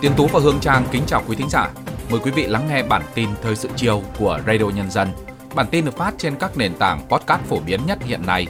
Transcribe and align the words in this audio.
Tiến 0.00 0.12
Tú 0.16 0.26
và 0.26 0.40
Hương 0.40 0.60
Trang 0.60 0.84
kính 0.92 1.02
chào 1.06 1.22
quý 1.28 1.36
thính 1.36 1.48
giả. 1.50 1.70
Mời 2.10 2.20
quý 2.20 2.30
vị 2.30 2.46
lắng 2.46 2.68
nghe 2.68 2.82
bản 2.82 3.02
tin 3.14 3.28
thời 3.42 3.56
sự 3.56 3.68
chiều 3.76 4.02
của 4.18 4.40
Radio 4.46 4.64
Nhân 4.64 4.90
dân. 4.90 5.08
Bản 5.54 5.66
tin 5.70 5.84
được 5.84 5.96
phát 5.96 6.14
trên 6.18 6.36
các 6.36 6.56
nền 6.56 6.74
tảng 6.74 7.00
podcast 7.08 7.42
phổ 7.42 7.60
biến 7.60 7.80
nhất 7.86 7.98
hiện 8.04 8.26
nay. 8.26 8.46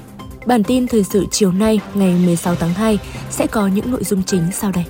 Bản 0.46 0.64
tin 0.64 0.86
thời 0.86 1.04
sự 1.04 1.26
chiều 1.30 1.52
nay 1.52 1.80
ngày 1.94 2.14
16 2.24 2.54
tháng 2.54 2.74
2 2.74 2.98
sẽ 3.30 3.46
có 3.46 3.66
những 3.66 3.90
nội 3.90 4.04
dung 4.04 4.22
chính 4.22 4.42
sau 4.52 4.72
đây. 4.72 4.84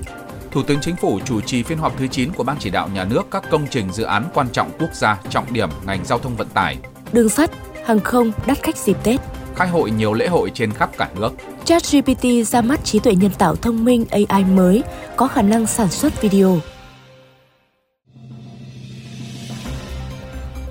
Thủ 0.50 0.62
tướng 0.62 0.80
Chính 0.80 0.96
phủ 0.96 1.20
chủ 1.24 1.40
trì 1.40 1.62
phiên 1.62 1.78
họp 1.78 1.98
thứ 1.98 2.06
9 2.06 2.32
của 2.32 2.44
Ban 2.44 2.56
chỉ 2.58 2.70
đạo 2.70 2.88
nhà 2.94 3.04
nước 3.04 3.26
các 3.30 3.44
công 3.50 3.66
trình 3.70 3.92
dự 3.92 4.04
án 4.04 4.24
quan 4.34 4.48
trọng 4.52 4.70
quốc 4.78 4.94
gia 4.94 5.18
trọng 5.30 5.52
điểm 5.52 5.68
ngành 5.86 6.04
giao 6.04 6.18
thông 6.18 6.36
vận 6.36 6.48
tải. 6.48 6.76
Đường 7.12 7.28
sắt, 7.28 7.50
hàng 7.84 8.00
không 8.00 8.32
đắt 8.46 8.62
khách 8.62 8.76
dịp 8.76 8.96
Tết. 9.02 9.20
Khai 9.56 9.68
hội 9.68 9.90
nhiều 9.90 10.12
lễ 10.12 10.28
hội 10.28 10.50
trên 10.54 10.72
khắp 10.72 10.90
cả 10.98 11.08
nước. 11.16 11.30
ChatGPT 11.64 12.24
ra 12.46 12.60
mắt 12.60 12.84
trí 12.84 12.98
tuệ 12.98 13.14
nhân 13.14 13.30
tạo 13.38 13.56
thông 13.56 13.84
minh 13.84 14.04
AI 14.10 14.44
mới 14.44 14.82
có 15.16 15.28
khả 15.28 15.42
năng 15.42 15.66
sản 15.66 15.88
xuất 15.88 16.22
video. 16.22 16.58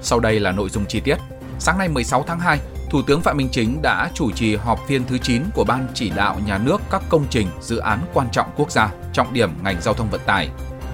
Sau 0.02 0.20
đây 0.20 0.40
là 0.40 0.52
nội 0.52 0.70
dung 0.70 0.86
chi 0.86 1.00
tiết. 1.00 1.18
Sáng 1.60 1.78
nay 1.78 1.88
16 1.88 2.24
tháng 2.28 2.40
2, 2.40 2.60
Thủ 2.90 3.02
tướng 3.02 3.22
Phạm 3.22 3.38
Minh 3.38 3.50
Chính 3.52 3.82
đã 3.82 4.12
chủ 4.14 4.32
trì 4.32 4.56
họp 4.56 4.80
phiên 4.88 5.04
thứ 5.08 5.18
9 5.18 5.44
của 5.54 5.64
Ban 5.64 5.88
chỉ 5.94 6.10
đạo 6.10 6.38
nhà 6.46 6.58
nước 6.58 6.82
các 6.90 7.02
công 7.10 7.26
trình, 7.30 7.48
dự 7.62 7.78
án 7.78 8.00
quan 8.14 8.28
trọng 8.32 8.48
quốc 8.58 8.72
gia, 8.72 8.90
trọng 9.14 9.34
điểm 9.34 9.50
ngành 9.64 9.82
giao 9.82 9.94
thông 9.94 10.10
vận 10.10 10.22
tải. 10.26 10.50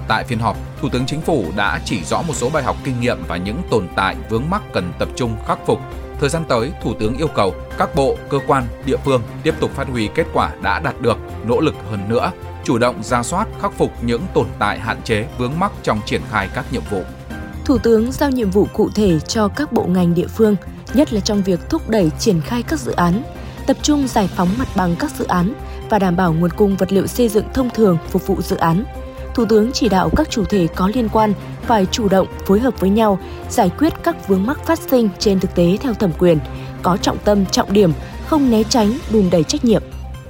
Tại 0.07 0.23
phiên 0.23 0.39
họp, 0.39 0.57
Thủ 0.81 0.89
tướng 0.89 1.05
Chính 1.05 1.21
phủ 1.21 1.45
đã 1.55 1.81
chỉ 1.85 2.03
rõ 2.03 2.21
một 2.21 2.33
số 2.33 2.49
bài 2.49 2.63
học 2.63 2.77
kinh 2.83 2.99
nghiệm 2.99 3.17
và 3.27 3.37
những 3.37 3.61
tồn 3.69 3.87
tại 3.95 4.15
vướng 4.29 4.49
mắc 4.49 4.61
cần 4.73 4.93
tập 4.99 5.09
trung 5.15 5.35
khắc 5.47 5.59
phục. 5.65 5.79
Thời 6.23 6.29
gian 6.29 6.45
tới, 6.45 6.71
Thủ 6.81 6.93
tướng 6.99 7.17
yêu 7.17 7.27
cầu 7.27 7.53
các 7.77 7.95
bộ, 7.95 8.15
cơ 8.29 8.39
quan, 8.47 8.63
địa 8.85 8.97
phương 9.05 9.21
tiếp 9.43 9.55
tục 9.59 9.71
phát 9.71 9.87
huy 9.87 10.09
kết 10.15 10.27
quả 10.33 10.51
đã 10.61 10.79
đạt 10.79 11.01
được, 11.01 11.17
nỗ 11.45 11.59
lực 11.61 11.75
hơn 11.89 12.09
nữa, 12.09 12.31
chủ 12.63 12.77
động 12.77 13.03
ra 13.03 13.23
soát, 13.23 13.47
khắc 13.61 13.73
phục 13.77 14.03
những 14.03 14.21
tồn 14.33 14.45
tại 14.59 14.79
hạn 14.79 15.01
chế 15.03 15.27
vướng 15.37 15.59
mắc 15.59 15.71
trong 15.83 15.99
triển 16.05 16.21
khai 16.29 16.49
các 16.53 16.65
nhiệm 16.71 16.81
vụ. 16.89 17.01
Thủ 17.65 17.77
tướng 17.77 18.11
giao 18.11 18.29
nhiệm 18.29 18.49
vụ 18.49 18.67
cụ 18.73 18.89
thể 18.95 19.19
cho 19.19 19.47
các 19.47 19.71
bộ 19.71 19.85
ngành 19.85 20.13
địa 20.13 20.27
phương, 20.27 20.55
nhất 20.93 21.13
là 21.13 21.19
trong 21.19 21.41
việc 21.41 21.69
thúc 21.69 21.89
đẩy 21.89 22.11
triển 22.19 22.41
khai 22.41 22.63
các 22.63 22.79
dự 22.79 22.91
án, 22.91 23.23
tập 23.67 23.77
trung 23.81 24.07
giải 24.07 24.29
phóng 24.35 24.49
mặt 24.57 24.67
bằng 24.75 24.95
các 24.99 25.11
dự 25.11 25.25
án 25.25 25.53
và 25.89 25.99
đảm 25.99 26.15
bảo 26.15 26.33
nguồn 26.33 26.51
cung 26.51 26.77
vật 26.77 26.91
liệu 26.91 27.07
xây 27.07 27.29
dựng 27.29 27.45
thông 27.53 27.69
thường 27.69 27.97
phục 28.09 28.27
vụ 28.27 28.41
dự 28.41 28.55
án. 28.55 28.83
Thủ 29.33 29.45
tướng 29.45 29.71
chỉ 29.71 29.89
đạo 29.89 30.09
các 30.15 30.29
chủ 30.29 30.45
thể 30.45 30.67
có 30.75 30.91
liên 30.93 31.09
quan 31.09 31.33
phải 31.61 31.85
chủ 31.85 32.09
động 32.09 32.27
phối 32.45 32.59
hợp 32.59 32.79
với 32.79 32.89
nhau 32.89 33.19
giải 33.49 33.71
quyết 33.79 33.93
các 34.03 34.27
vướng 34.27 34.45
mắc 34.45 34.65
phát 34.65 34.79
sinh 34.79 35.09
trên 35.19 35.39
thực 35.39 35.55
tế 35.55 35.77
theo 35.81 35.93
thẩm 35.93 36.11
quyền, 36.19 36.39
có 36.81 36.97
trọng 36.97 37.17
tâm, 37.17 37.45
trọng 37.45 37.73
điểm, 37.73 37.93
không 38.27 38.51
né 38.51 38.63
tránh, 38.63 38.97
đùn 39.11 39.29
đẩy 39.29 39.43
trách 39.43 39.65
nhiệm. 39.65 39.83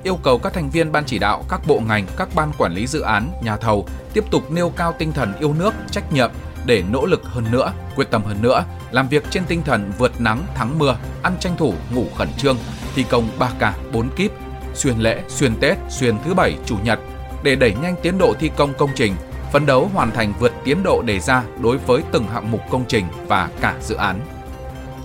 Yêu 0.04 0.20
cầu 0.24 0.38
các 0.38 0.54
thành 0.54 0.70
viên 0.70 0.92
ban 0.92 1.04
chỉ 1.06 1.20
đạo, 1.20 1.44
các 1.50 1.62
bộ 1.68 1.80
ngành, 1.88 2.06
các 2.18 2.30
ban 2.36 2.52
quản 2.58 2.74
lý 2.74 2.88
dự 2.88 3.02
án, 3.02 3.32
nhà 3.44 3.58
thầu 3.58 3.86
tiếp 4.14 4.24
tục 4.32 4.52
nêu 4.52 4.70
cao 4.70 4.94
tinh 5.00 5.12
thần 5.12 5.34
yêu 5.40 5.54
nước, 5.54 5.74
trách 5.92 6.14
nhiệm, 6.14 6.32
để 6.66 6.84
nỗ 6.92 7.06
lực 7.06 7.24
hơn 7.24 7.46
nữa, 7.52 7.74
quyết 7.96 8.12
tâm 8.12 8.24
hơn 8.24 8.42
nữa, 8.42 8.66
làm 8.92 9.08
việc 9.08 9.24
trên 9.30 9.44
tinh 9.48 9.62
thần 9.66 9.92
vượt 9.98 10.22
nắng 10.22 10.44
thắng 10.56 10.80
mưa, 10.80 10.96
ăn 11.22 11.34
tranh 11.40 11.56
thủ, 11.58 11.74
ngủ 11.94 12.06
khẩn 12.18 12.28
trương, 12.38 12.58
thi 12.96 13.04
công 13.10 13.28
3 13.40 13.50
cả 13.60 13.76
4 13.94 14.10
kíp, 14.10 14.32
xuyên 14.74 15.00
lễ, 15.00 15.22
xuyên 15.28 15.56
Tết, 15.56 15.78
xuyên 15.90 16.16
thứ 16.26 16.34
bảy, 16.34 16.58
chủ 16.66 16.76
nhật 16.84 17.00
để 17.44 17.56
đẩy 17.56 17.76
nhanh 17.82 17.96
tiến 18.02 18.18
độ 18.18 18.34
thi 18.40 18.52
công 18.58 18.74
công 18.78 18.90
trình, 18.96 19.14
phấn 19.52 19.66
đấu 19.66 19.90
hoàn 19.94 20.12
thành 20.12 20.34
vượt 20.40 20.52
tiến 20.64 20.84
độ 20.84 21.02
đề 21.02 21.20
ra 21.20 21.44
đối 21.60 21.78
với 21.78 22.02
từng 22.12 22.28
hạng 22.28 22.52
mục 22.52 22.62
công 22.70 22.86
trình 22.88 23.06
và 23.28 23.50
cả 23.62 23.76
dự 23.82 23.96
án. 23.96 24.20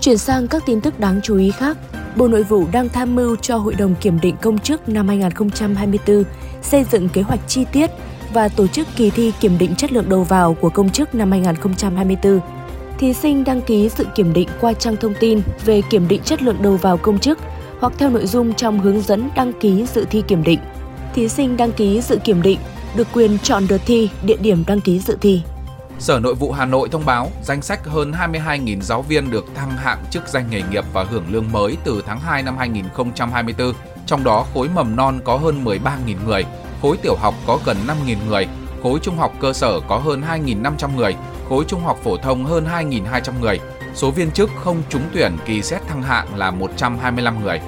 Chuyển 0.00 0.18
sang 0.18 0.48
các 0.48 0.62
tin 0.66 0.80
tức 0.80 1.00
đáng 1.00 1.20
chú 1.22 1.36
ý 1.36 1.50
khác, 1.50 1.76
Bộ 2.16 2.28
Nội 2.28 2.42
vụ 2.42 2.66
đang 2.72 2.88
tham 2.88 3.16
mưu 3.16 3.36
cho 3.36 3.56
Hội 3.56 3.74
đồng 3.74 3.94
Kiểm 3.94 4.20
định 4.20 4.36
Công 4.42 4.58
chức 4.58 4.88
năm 4.88 5.08
2024 5.08 6.24
xây 6.62 6.84
dựng 6.84 7.08
kế 7.08 7.22
hoạch 7.22 7.40
chi 7.48 7.64
tiết 7.72 7.90
và 8.32 8.48
tổ 8.48 8.66
chức 8.66 8.86
kỳ 8.96 9.10
thi 9.10 9.32
kiểm 9.40 9.58
định 9.58 9.74
chất 9.74 9.92
lượng 9.92 10.08
đầu 10.08 10.22
vào 10.22 10.54
của 10.54 10.70
công 10.70 10.90
chức 10.90 11.14
năm 11.14 11.30
2024. 11.30 12.40
Thí 12.98 13.12
sinh 13.12 13.44
đăng 13.44 13.60
ký 13.60 13.88
sự 13.88 14.06
kiểm 14.14 14.32
định 14.32 14.48
qua 14.60 14.72
trang 14.72 14.96
thông 14.96 15.14
tin 15.20 15.40
về 15.64 15.82
kiểm 15.90 16.08
định 16.08 16.22
chất 16.22 16.42
lượng 16.42 16.62
đầu 16.62 16.76
vào 16.76 16.96
công 16.96 17.18
chức 17.18 17.38
hoặc 17.80 17.92
theo 17.98 18.10
nội 18.10 18.26
dung 18.26 18.54
trong 18.54 18.80
hướng 18.80 19.00
dẫn 19.00 19.30
đăng 19.36 19.52
ký 19.52 19.86
dự 19.94 20.06
thi 20.10 20.22
kiểm 20.28 20.42
định. 20.42 20.60
Thí 21.18 21.28
sinh 21.28 21.56
đăng 21.56 21.72
ký 21.72 22.00
dự 22.00 22.18
kiểm 22.24 22.42
định 22.42 22.58
được 22.96 23.08
quyền 23.12 23.38
chọn 23.38 23.66
đợt 23.68 23.78
thi, 23.86 24.10
địa 24.22 24.36
điểm 24.36 24.64
đăng 24.66 24.80
ký 24.80 24.98
dự 24.98 25.18
thi. 25.20 25.42
Sở 25.98 26.20
Nội 26.20 26.34
vụ 26.34 26.52
Hà 26.52 26.64
Nội 26.64 26.88
thông 26.88 27.06
báo 27.06 27.30
danh 27.42 27.62
sách 27.62 27.86
hơn 27.86 28.12
22.000 28.12 28.80
giáo 28.80 29.02
viên 29.02 29.30
được 29.30 29.44
thăng 29.54 29.70
hạng 29.70 30.04
chức 30.10 30.28
danh 30.28 30.46
nghề 30.50 30.62
nghiệp 30.70 30.84
và 30.92 31.04
hưởng 31.04 31.24
lương 31.30 31.52
mới 31.52 31.76
từ 31.84 32.02
tháng 32.06 32.20
2 32.20 32.42
năm 32.42 32.56
2024, 32.58 33.72
trong 34.06 34.24
đó 34.24 34.46
khối 34.54 34.68
mầm 34.74 34.96
non 34.96 35.20
có 35.24 35.36
hơn 35.36 35.64
13.000 35.64 35.78
người, 36.26 36.44
khối 36.82 36.96
tiểu 36.96 37.16
học 37.16 37.34
có 37.46 37.58
gần 37.64 37.76
5.000 37.86 38.16
người, 38.28 38.46
khối 38.82 38.98
trung 39.02 39.16
học 39.16 39.32
cơ 39.40 39.52
sở 39.52 39.80
có 39.88 39.98
hơn 39.98 40.22
2.500 40.28 40.96
người, 40.96 41.16
khối 41.48 41.64
trung 41.68 41.80
học 41.80 41.98
phổ 42.04 42.16
thông 42.16 42.44
hơn 42.44 42.66
2.200 42.72 43.32
người. 43.40 43.60
Số 43.94 44.10
viên 44.10 44.30
chức 44.30 44.50
không 44.56 44.82
trúng 44.88 45.02
tuyển 45.12 45.36
kỳ 45.46 45.62
xét 45.62 45.82
thăng 45.88 46.02
hạng 46.02 46.36
là 46.36 46.50
125 46.50 47.44
người. 47.44 47.60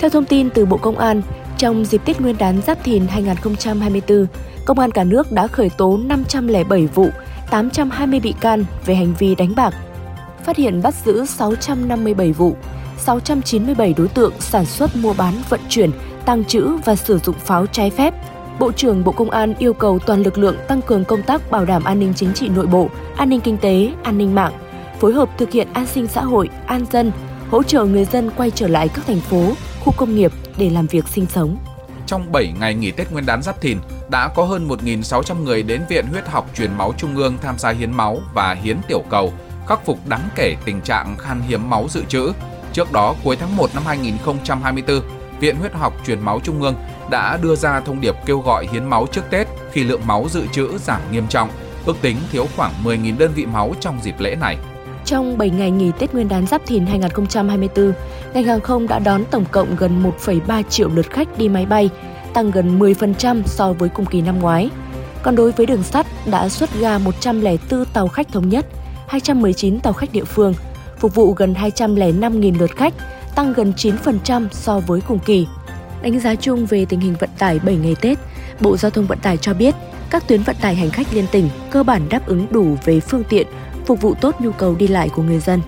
Theo 0.00 0.10
thông 0.10 0.24
tin 0.24 0.50
từ 0.50 0.66
Bộ 0.66 0.76
Công 0.76 0.98
an, 0.98 1.22
trong 1.60 1.84
dịp 1.84 2.00
Tết 2.04 2.20
Nguyên 2.20 2.38
đán 2.38 2.62
Giáp 2.66 2.84
Thìn 2.84 3.06
2024, 3.06 4.26
Công 4.64 4.78
an 4.78 4.90
cả 4.90 5.04
nước 5.04 5.32
đã 5.32 5.46
khởi 5.46 5.70
tố 5.70 5.96
507 5.96 6.86
vụ, 6.86 7.08
820 7.50 8.20
bị 8.20 8.34
can 8.40 8.64
về 8.86 8.94
hành 8.94 9.14
vi 9.18 9.34
đánh 9.34 9.54
bạc, 9.56 9.74
phát 10.44 10.56
hiện 10.56 10.82
bắt 10.82 10.94
giữ 11.04 11.24
657 11.24 12.32
vụ, 12.32 12.56
697 12.98 13.94
đối 13.96 14.08
tượng 14.08 14.32
sản 14.38 14.66
xuất 14.66 14.96
mua 14.96 15.12
bán 15.12 15.34
vận 15.48 15.60
chuyển, 15.68 15.90
tăng 16.26 16.44
trữ 16.44 16.76
và 16.84 16.96
sử 16.96 17.18
dụng 17.18 17.36
pháo 17.38 17.66
trái 17.66 17.90
phép, 17.90 18.14
Bộ 18.58 18.72
trưởng 18.72 19.04
Bộ 19.04 19.12
Công 19.12 19.30
an 19.30 19.54
yêu 19.58 19.72
cầu 19.72 19.98
toàn 19.98 20.22
lực 20.22 20.38
lượng 20.38 20.56
tăng 20.68 20.82
cường 20.82 21.04
công 21.04 21.22
tác 21.22 21.50
bảo 21.50 21.64
đảm 21.64 21.84
an 21.84 22.00
ninh 22.00 22.12
chính 22.16 22.34
trị 22.34 22.48
nội 22.48 22.66
bộ, 22.66 22.88
an 23.16 23.28
ninh 23.28 23.40
kinh 23.40 23.58
tế, 23.58 23.90
an 24.02 24.18
ninh 24.18 24.34
mạng, 24.34 24.52
phối 25.00 25.12
hợp 25.12 25.28
thực 25.38 25.50
hiện 25.50 25.68
an 25.72 25.86
sinh 25.86 26.06
xã 26.06 26.22
hội, 26.22 26.48
an 26.66 26.86
dân, 26.92 27.12
hỗ 27.50 27.62
trợ 27.62 27.84
người 27.84 28.04
dân 28.04 28.30
quay 28.36 28.50
trở 28.50 28.68
lại 28.68 28.88
các 28.88 29.06
thành 29.06 29.20
phố, 29.20 29.52
khu 29.80 29.92
công 29.96 30.14
nghiệp 30.14 30.32
để 30.60 30.70
làm 30.70 30.86
việc 30.86 31.08
sinh 31.08 31.26
sống. 31.26 31.56
Trong 32.06 32.32
7 32.32 32.52
ngày 32.60 32.74
nghỉ 32.74 32.90
Tết 32.90 33.12
Nguyên 33.12 33.26
đán 33.26 33.42
Giáp 33.42 33.60
Thìn, 33.60 33.78
đã 34.10 34.28
có 34.28 34.44
hơn 34.44 34.68
1.600 34.68 35.44
người 35.44 35.62
đến 35.62 35.82
Viện 35.88 36.06
Huyết 36.06 36.28
học 36.28 36.50
Truyền 36.54 36.74
máu 36.78 36.94
Trung 36.98 37.16
ương 37.16 37.38
tham 37.42 37.58
gia 37.58 37.70
hiến 37.70 37.92
máu 37.92 38.18
và 38.34 38.54
hiến 38.54 38.76
tiểu 38.88 39.04
cầu, 39.10 39.32
khắc 39.68 39.86
phục 39.86 40.06
đáng 40.08 40.28
kể 40.34 40.56
tình 40.64 40.80
trạng 40.80 41.16
khan 41.18 41.40
hiếm 41.48 41.70
máu 41.70 41.86
dự 41.90 42.04
trữ. 42.08 42.32
Trước 42.72 42.92
đó, 42.92 43.14
cuối 43.24 43.36
tháng 43.36 43.56
1 43.56 43.70
năm 43.74 43.82
2024, 43.86 45.00
Viện 45.40 45.56
Huyết 45.56 45.72
học 45.72 45.92
Truyền 46.06 46.20
máu 46.20 46.40
Trung 46.44 46.62
ương 46.62 46.74
đã 47.10 47.38
đưa 47.42 47.56
ra 47.56 47.80
thông 47.80 48.00
điệp 48.00 48.14
kêu 48.26 48.40
gọi 48.40 48.66
hiến 48.72 48.84
máu 48.84 49.06
trước 49.12 49.22
Tết 49.30 49.46
khi 49.72 49.84
lượng 49.84 50.06
máu 50.06 50.26
dự 50.30 50.46
trữ 50.52 50.78
giảm 50.78 51.00
nghiêm 51.12 51.28
trọng, 51.28 51.50
ước 51.86 51.96
tính 52.02 52.16
thiếu 52.32 52.46
khoảng 52.56 52.72
10.000 52.84 53.18
đơn 53.18 53.32
vị 53.34 53.46
máu 53.46 53.74
trong 53.80 53.98
dịp 54.02 54.14
lễ 54.18 54.36
này. 54.40 54.56
Trong 55.04 55.38
7 55.38 55.50
ngày 55.50 55.70
nghỉ 55.70 55.90
Tết 55.98 56.14
Nguyên 56.14 56.28
đán 56.28 56.46
Giáp 56.46 56.66
Thìn 56.66 56.86
2024, 56.86 57.92
ngành 58.34 58.44
hàng 58.44 58.60
không 58.60 58.88
đã 58.88 58.98
đón 58.98 59.24
tổng 59.30 59.44
cộng 59.50 59.76
gần 59.76 60.12
1,3 60.24 60.62
triệu 60.62 60.88
lượt 60.88 61.10
khách 61.10 61.38
đi 61.38 61.48
máy 61.48 61.66
bay, 61.66 61.90
tăng 62.34 62.50
gần 62.50 62.78
10% 62.78 63.42
so 63.46 63.72
với 63.72 63.88
cùng 63.88 64.06
kỳ 64.06 64.20
năm 64.20 64.38
ngoái. 64.38 64.70
Còn 65.22 65.36
đối 65.36 65.52
với 65.52 65.66
đường 65.66 65.82
sắt 65.82 66.06
đã 66.26 66.48
xuất 66.48 66.80
ga 66.80 66.98
104 66.98 67.84
tàu 67.84 68.08
khách 68.08 68.28
thống 68.32 68.48
nhất, 68.48 68.66
219 69.08 69.80
tàu 69.80 69.92
khách 69.92 70.12
địa 70.12 70.24
phương, 70.24 70.54
phục 70.98 71.14
vụ 71.14 71.32
gần 71.32 71.54
205.000 71.54 72.58
lượt 72.58 72.76
khách, 72.76 72.94
tăng 73.34 73.52
gần 73.52 73.72
9% 73.76 74.48
so 74.52 74.80
với 74.80 75.00
cùng 75.00 75.18
kỳ. 75.18 75.46
Đánh 76.02 76.20
giá 76.20 76.34
chung 76.34 76.66
về 76.66 76.84
tình 76.84 77.00
hình 77.00 77.14
vận 77.20 77.30
tải 77.38 77.58
7 77.58 77.76
ngày 77.76 77.96
Tết, 78.00 78.18
Bộ 78.60 78.76
Giao 78.76 78.90
thông 78.90 79.06
Vận 79.06 79.18
tải 79.18 79.36
cho 79.36 79.54
biết 79.54 79.74
các 80.10 80.28
tuyến 80.28 80.42
vận 80.42 80.56
tải 80.60 80.74
hành 80.74 80.90
khách 80.90 81.14
liên 81.14 81.24
tỉnh 81.32 81.48
cơ 81.70 81.82
bản 81.82 82.08
đáp 82.08 82.26
ứng 82.26 82.46
đủ 82.50 82.76
về 82.84 83.00
phương 83.00 83.24
tiện, 83.28 83.46
phục 83.90 84.00
vụ 84.00 84.14
tốt 84.14 84.34
nhu 84.40 84.52
cầu 84.52 84.74
đi 84.74 84.88
lại 84.88 85.08
của 85.08 85.22
người 85.22 85.38
dân. 85.38 85.60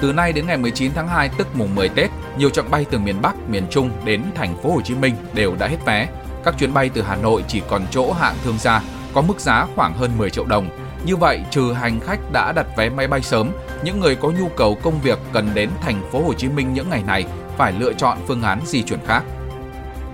Từ 0.00 0.12
nay 0.12 0.32
đến 0.32 0.46
ngày 0.46 0.56
19 0.56 0.92
tháng 0.94 1.08
2 1.08 1.30
tức 1.38 1.46
mùng 1.54 1.74
10 1.74 1.88
Tết, 1.88 2.10
nhiều 2.38 2.50
chặng 2.50 2.70
bay 2.70 2.84
từ 2.90 2.98
miền 2.98 3.22
Bắc, 3.22 3.48
miền 3.48 3.66
Trung 3.70 3.90
đến 4.04 4.22
thành 4.34 4.56
phố 4.62 4.70
Hồ 4.70 4.80
Chí 4.80 4.94
Minh 4.94 5.14
đều 5.34 5.54
đã 5.58 5.66
hết 5.66 5.76
vé. 5.86 6.08
Các 6.44 6.54
chuyến 6.58 6.74
bay 6.74 6.90
từ 6.94 7.02
Hà 7.02 7.16
Nội 7.16 7.44
chỉ 7.48 7.62
còn 7.68 7.86
chỗ 7.90 8.12
hạng 8.12 8.34
thương 8.44 8.58
gia, 8.58 8.82
có 9.14 9.22
mức 9.22 9.40
giá 9.40 9.66
khoảng 9.76 9.94
hơn 9.94 10.10
10 10.18 10.30
triệu 10.30 10.44
đồng. 10.44 10.68
Như 11.04 11.16
vậy, 11.16 11.40
trừ 11.50 11.72
hành 11.72 12.00
khách 12.00 12.32
đã 12.32 12.52
đặt 12.52 12.66
vé 12.76 12.88
máy 12.88 13.08
bay 13.08 13.22
sớm, 13.22 13.50
những 13.84 14.00
người 14.00 14.14
có 14.14 14.30
nhu 14.30 14.48
cầu 14.48 14.78
công 14.82 15.00
việc 15.00 15.18
cần 15.32 15.48
đến 15.54 15.70
thành 15.80 16.02
phố 16.12 16.22
Hồ 16.22 16.32
Chí 16.32 16.48
Minh 16.48 16.74
những 16.74 16.90
ngày 16.90 17.02
này 17.06 17.24
phải 17.56 17.72
lựa 17.78 17.92
chọn 17.92 18.18
phương 18.26 18.42
án 18.42 18.60
di 18.64 18.82
chuyển 18.82 19.00
khác. 19.06 19.22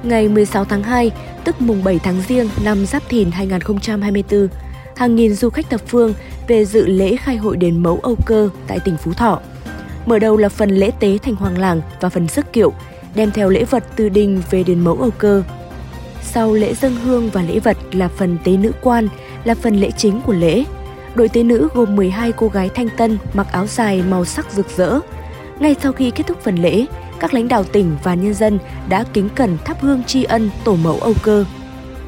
Ngày 0.02 0.28
16 0.28 0.64
tháng 0.64 0.82
2, 0.82 1.10
tức 1.44 1.60
mùng 1.60 1.84
7 1.84 1.98
tháng 1.98 2.22
Giêng 2.28 2.48
năm 2.64 2.86
Giáp 2.86 3.02
Thìn 3.08 3.30
2024, 3.30 4.48
hàng 4.96 5.16
nghìn 5.16 5.34
du 5.34 5.50
khách 5.50 5.70
thập 5.70 5.80
phương 5.88 6.14
về 6.48 6.64
dự 6.64 6.86
lễ 6.86 7.16
khai 7.16 7.36
hội 7.36 7.56
đền 7.56 7.82
mẫu 7.82 8.00
Âu 8.02 8.16
Cơ 8.26 8.48
tại 8.66 8.80
tỉnh 8.80 8.96
Phú 8.96 9.12
Thọ. 9.12 9.40
Mở 10.06 10.18
đầu 10.18 10.36
là 10.36 10.48
phần 10.48 10.70
lễ 10.70 10.90
tế 11.00 11.18
thành 11.22 11.36
hoàng 11.36 11.58
làng 11.58 11.80
và 12.00 12.08
phần 12.08 12.28
sức 12.28 12.52
kiệu, 12.52 12.72
đem 13.14 13.30
theo 13.30 13.48
lễ 13.48 13.64
vật 13.64 13.84
từ 13.96 14.08
đình 14.08 14.42
về 14.50 14.62
đền 14.62 14.80
mẫu 14.80 14.96
Âu 14.96 15.10
Cơ. 15.10 15.42
Sau 16.22 16.52
lễ 16.52 16.74
dâng 16.74 16.96
hương 16.96 17.30
và 17.30 17.42
lễ 17.42 17.58
vật 17.58 17.76
là 17.92 18.08
phần 18.08 18.38
tế 18.44 18.52
nữ 18.56 18.72
quan, 18.82 19.08
là 19.44 19.54
phần 19.54 19.76
lễ 19.76 19.90
chính 19.96 20.20
của 20.20 20.32
lễ. 20.32 20.64
Đội 21.14 21.28
tế 21.28 21.42
nữ 21.42 21.68
gồm 21.74 21.96
12 21.96 22.32
cô 22.32 22.48
gái 22.48 22.70
thanh 22.74 22.88
tân 22.96 23.18
mặc 23.34 23.46
áo 23.52 23.66
dài 23.66 24.02
màu 24.10 24.24
sắc 24.24 24.52
rực 24.52 24.66
rỡ. 24.76 25.00
Ngay 25.60 25.76
sau 25.82 25.92
khi 25.92 26.10
kết 26.10 26.26
thúc 26.26 26.38
phần 26.42 26.56
lễ, 26.56 26.86
các 27.20 27.34
lãnh 27.34 27.48
đạo 27.48 27.64
tỉnh 27.64 27.96
và 28.02 28.14
nhân 28.14 28.34
dân 28.34 28.58
đã 28.88 29.04
kính 29.12 29.28
cẩn 29.28 29.58
thắp 29.64 29.76
hương 29.80 30.04
tri 30.04 30.24
ân 30.24 30.50
tổ 30.64 30.76
mẫu 30.76 30.98
Âu 31.00 31.14
Cơ. 31.22 31.44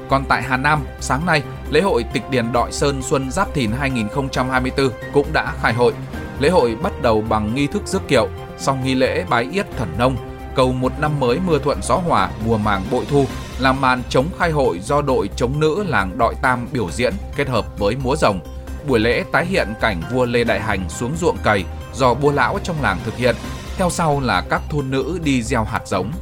Còn 0.08 0.24
tại 0.28 0.42
Hà 0.42 0.56
Nam, 0.56 0.84
sáng 1.00 1.26
nay, 1.26 1.42
lễ 1.70 1.80
hội 1.80 2.04
Tịch 2.12 2.30
Điền 2.30 2.52
Đội 2.52 2.72
Sơn 2.72 3.02
Xuân 3.02 3.30
Giáp 3.30 3.54
Thìn 3.54 3.70
2024 3.72 4.90
cũng 5.12 5.26
đã 5.32 5.52
khai 5.62 5.72
hội. 5.72 5.92
Lễ 6.38 6.48
hội 6.48 6.76
bắt 6.82 6.92
đầu 7.02 7.24
bằng 7.28 7.54
nghi 7.54 7.66
thức 7.66 7.82
rước 7.86 8.08
kiệu, 8.08 8.28
sau 8.58 8.78
nghi 8.84 8.94
lễ 8.94 9.24
bái 9.28 9.48
yết 9.52 9.66
thần 9.76 9.88
nông, 9.98 10.16
cầu 10.54 10.72
một 10.72 10.92
năm 11.00 11.20
mới 11.20 11.38
mưa 11.46 11.58
thuận 11.58 11.82
gió 11.82 11.96
hòa, 11.96 12.30
mùa 12.44 12.58
màng 12.58 12.82
bội 12.90 13.04
thu, 13.10 13.26
làm 13.58 13.80
màn 13.80 14.02
chống 14.08 14.26
khai 14.38 14.50
hội 14.50 14.78
do 14.78 15.02
đội 15.02 15.30
chống 15.36 15.60
nữ 15.60 15.84
làng 15.88 16.18
Đội 16.18 16.34
Tam 16.42 16.68
biểu 16.72 16.90
diễn 16.90 17.14
kết 17.36 17.48
hợp 17.48 17.78
với 17.78 17.96
múa 17.96 18.16
rồng. 18.16 18.40
Buổi 18.88 19.00
lễ 19.00 19.24
tái 19.32 19.46
hiện 19.46 19.68
cảnh 19.80 20.02
vua 20.12 20.24
Lê 20.24 20.44
Đại 20.44 20.60
Hành 20.60 20.88
xuống 20.88 21.16
ruộng 21.20 21.36
cày 21.44 21.64
do 21.94 22.14
bua 22.14 22.32
lão 22.32 22.58
trong 22.62 22.82
làng 22.82 22.98
thực 23.04 23.16
hiện. 23.16 23.36
Theo 23.76 23.90
sau 23.90 24.20
là 24.20 24.40
các 24.50 24.62
thôn 24.70 24.90
nữ 24.90 25.18
đi 25.24 25.42
gieo 25.42 25.64
hạt 25.64 25.80
giống. 25.86 26.12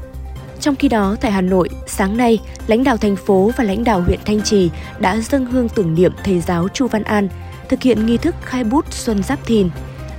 Trong 0.63 0.77
khi 0.77 0.89
đó, 0.89 1.17
tại 1.21 1.31
Hà 1.31 1.41
Nội, 1.41 1.69
sáng 1.87 2.17
nay, 2.17 2.39
lãnh 2.67 2.85
đạo 2.85 2.97
thành 2.97 3.17
phố 3.17 3.51
và 3.57 3.65
lãnh 3.65 3.85
đạo 3.85 4.01
huyện 4.01 4.19
Thanh 4.25 4.43
Trì 4.43 4.71
đã 4.99 5.21
dâng 5.21 5.47
hương 5.47 5.69
tưởng 5.69 5.95
niệm 5.95 6.13
thầy 6.25 6.41
giáo 6.41 6.69
Chu 6.69 6.87
Văn 6.87 7.03
An, 7.03 7.29
thực 7.69 7.83
hiện 7.83 8.07
nghi 8.07 8.17
thức 8.17 8.35
khai 8.43 8.65
bút 8.65 8.93
Xuân 8.93 9.23
Giáp 9.23 9.47
Thìn. 9.47 9.69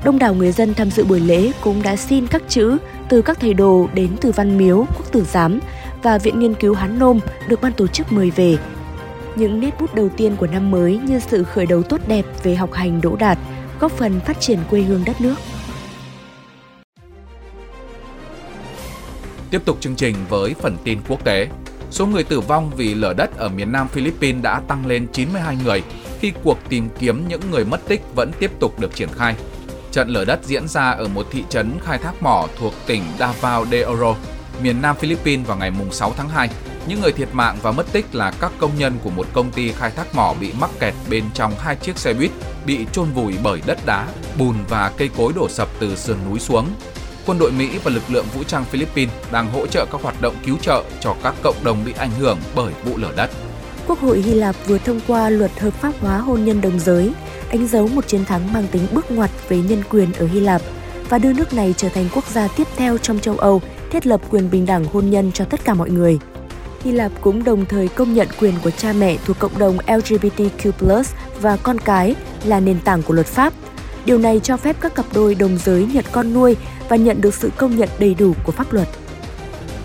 Đông 0.04 0.19
đảo 0.19 0.34
người 0.34 0.51
dân 0.51 0.74
tham 0.74 0.92
dự 0.92 1.06
buổi 1.06 1.19
lễ 1.19 1.51
cũng 1.62 1.84
đã 1.84 1.95
xin 1.95 2.28
các 2.28 2.42
chữ 2.48 2.78
từ 3.10 3.22
các 3.22 3.40
thầy 3.40 3.54
đồ 3.54 3.88
đến 3.94 4.10
từ 4.22 4.31
Văn 4.31 4.57
Miếu, 4.57 4.78
Quốc 4.78 5.12
Tử 5.12 5.25
Giám 5.31 5.60
và 6.04 6.18
Viện 6.18 6.40
Nghiên 6.40 6.54
cứu 6.54 6.74
Hán 6.74 7.00
Nôm 7.00 7.19
được 7.48 7.62
ban 7.62 7.74
tổ 7.74 7.88
chức 7.88 8.12
mời 8.12 8.31
về. 8.31 8.57
Những 9.36 9.60
nét 9.60 9.72
bút 9.80 9.96
đầu 9.96 10.10
tiên 10.10 10.36
của 10.36 10.48
năm 10.48 10.72
mới 10.72 10.98
như 10.98 11.19
sự 11.19 11.44
khởi 11.44 11.66
đầu 11.66 11.84
tốt 11.84 12.01
đẹp 12.07 12.25
về 12.44 12.56
học 12.56 12.74
hành 12.74 13.01
đỗ 13.01 13.16
đạt, 13.16 13.38
góp 13.80 13.92
phần 13.92 14.19
phát 14.19 14.39
triển 14.39 14.60
quê 14.69 14.81
hương 14.81 15.04
đất 15.06 15.22
nước. 15.22 15.36
Tiếp 19.54 19.66
tục 19.66 19.78
chương 19.82 19.96
trình 19.96 20.16
với 20.30 20.54
phần 20.54 20.78
tin 20.84 21.00
quốc 21.08 21.24
tế. 21.24 21.48
Số 21.92 22.06
người 22.06 22.24
tử 22.24 22.40
vong 22.40 22.72
vì 22.78 22.94
lở 22.94 23.14
đất 23.14 23.38
ở 23.38 23.50
miền 23.50 23.72
Nam 23.72 23.88
Philippines 23.88 24.44
đã 24.44 24.62
tăng 24.68 24.86
lên 24.86 25.08
92 25.14 25.58
người 25.64 25.84
khi 26.20 26.34
cuộc 26.44 26.58
tìm 26.70 26.90
kiếm 27.00 27.28
những 27.28 27.42
người 27.52 27.66
mất 27.66 27.88
tích 27.88 28.02
vẫn 28.16 28.32
tiếp 28.40 28.52
tục 28.60 28.80
được 28.80 28.96
triển 28.96 29.10
khai. 29.16 29.36
Trận 29.92 30.10
lở 30.10 30.26
đất 30.26 30.40
diễn 30.44 30.68
ra 30.68 30.90
ở 30.90 31.08
một 31.08 31.28
thị 31.32 31.44
trấn 31.50 31.72
khai 31.86 31.98
thác 31.98 32.24
mỏ 32.24 32.48
thuộc 32.58 32.74
tỉnh 32.88 33.04
Davao 33.20 33.66
de 33.66 33.86
Oro, 33.86 34.16
miền 34.64 34.82
Nam 34.82 34.96
Philippines 34.96 35.48
vào 35.48 35.58
ngày 35.58 35.72
6 35.92 36.14
tháng 36.18 36.30
2. 36.30 36.50
Những 36.88 37.02
người 37.02 37.12
thiệt 37.12 37.30
mạng 37.32 37.58
và 37.62 37.72
mất 37.72 37.86
tích 37.92 38.16
là 38.16 38.34
các 38.40 38.52
công 38.58 38.72
nhân 38.78 38.94
của 39.04 39.10
một 39.10 39.28
công 39.34 39.52
ty 39.52 39.72
khai 39.72 39.92
thác 39.92 40.16
mỏ 40.16 40.36
bị 40.40 40.52
mắc 40.60 40.70
kẹt 40.80 40.94
bên 41.10 41.24
trong 41.34 41.54
hai 41.60 41.76
chiếc 41.76 41.98
xe 41.98 42.14
buýt 42.14 42.32
bị 42.66 42.86
chôn 42.92 43.12
vùi 43.12 43.34
bởi 43.44 43.62
đất 43.66 43.78
đá, 43.86 44.08
bùn 44.38 44.56
và 44.70 44.92
cây 44.98 45.10
cối 45.18 45.34
đổ 45.36 45.50
sập 45.50 45.68
từ 45.80 45.96
sườn 45.96 46.18
núi 46.30 46.40
xuống 46.40 46.68
quân 47.25 47.40
đội 47.40 47.52
Mỹ 47.52 47.70
và 47.84 47.92
lực 47.92 48.04
lượng 48.10 48.25
vũ 48.36 48.44
trang 48.44 48.66
Philippines 48.66 49.14
đang 49.31 49.52
hỗ 49.52 49.68
trợ 49.68 49.86
các 49.92 50.02
hoạt 50.02 50.22
động 50.22 50.36
cứu 50.46 50.58
trợ 50.62 50.84
cho 51.00 51.16
các 51.24 51.36
cộng 51.44 51.64
đồng 51.64 51.86
bị 51.86 51.94
ảnh 51.98 52.12
hưởng 52.20 52.38
bởi 52.56 52.74
vụ 52.86 52.98
lở 52.98 53.10
đất. 53.16 53.30
Quốc 53.88 54.00
hội 54.00 54.22
Hy 54.22 54.34
Lạp 54.34 54.56
vừa 54.68 54.78
thông 54.78 55.00
qua 55.08 55.30
luật 55.30 55.60
hợp 55.60 55.74
pháp 55.74 55.94
hóa 56.02 56.18
hôn 56.18 56.46
nhân 56.46 56.62
đồng 56.62 56.80
giới, 56.80 57.12
đánh 57.52 57.68
dấu 57.68 57.88
một 57.88 58.08
chiến 58.08 58.25
thắng 58.25 58.54
mang 58.54 58.68
tính 58.72 58.88
bước 58.92 59.12
ngoặt 59.12 59.30
về 59.50 59.58
nhân 59.58 59.84
quyền 59.90 60.14
ở 60.14 60.28
Hy 60.28 60.40
Lạp 60.40 60.62
và 61.10 61.18
đưa 61.18 61.34
nước 61.34 61.54
này 61.54 61.74
trở 61.78 61.90
thành 61.90 62.06
quốc 62.16 62.28
gia 62.28 62.48
tiếp 62.48 62.68
theo 62.75 62.98
trong 62.98 63.20
châu 63.20 63.38
Âu 63.38 63.62
thiết 63.92 64.08
lập 64.08 64.22
quyền 64.30 64.52
bình 64.52 64.66
đẳng 64.66 64.86
hôn 64.86 65.10
nhân 65.10 65.31
cho 65.31 65.46
tất 65.46 65.66
cả 65.66 65.74
mọi 65.74 65.90
người. 65.90 66.20
Hy 66.84 66.92
Lạp 66.92 67.12
cũng 67.22 67.44
đồng 67.44 67.66
thời 67.66 67.88
công 67.88 68.14
nhận 68.14 68.28
quyền 68.40 68.54
của 68.64 68.72
cha 68.72 68.94
mẹ 68.94 69.18
thuộc 69.25 69.40
cộng 69.40 69.60
đồng 69.60 69.78
LGBTQ+ 69.78 71.04
và 71.42 71.58
con 71.58 71.80
cái 71.80 72.16
là 72.44 72.60
nền 72.60 72.80
tảng 72.80 73.04
của 73.04 73.14
luật 73.14 73.28
pháp. 73.28 73.54
Điều 74.06 74.18
này 74.18 74.40
cho 74.44 74.58
phép 74.58 74.76
các 74.82 74.96
cặp 74.96 75.06
đôi 75.14 75.36
đồng 75.36 75.58
giới 75.58 75.88
nhận 75.94 76.06
con 76.12 76.34
nuôi 76.34 76.56
và 76.90 76.96
nhận 76.96 77.22
được 77.22 77.34
sự 77.34 77.52
công 77.58 77.78
nhận 77.78 77.90
đầy 78.00 78.14
đủ 78.14 78.34
của 78.44 78.52
pháp 78.52 78.74
luật. 78.74 78.88